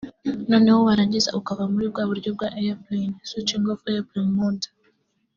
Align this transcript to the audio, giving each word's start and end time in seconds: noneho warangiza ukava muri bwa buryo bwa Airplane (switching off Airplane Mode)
noneho 0.51 0.77
warangiza 0.87 1.35
ukava 1.39 1.63
muri 1.73 1.85
bwa 1.91 2.03
buryo 2.09 2.29
bwa 2.35 2.47
Airplane 2.59 3.13
(switching 3.29 3.63
off 3.71 3.81
Airplane 3.91 4.31
Mode) 4.39 4.67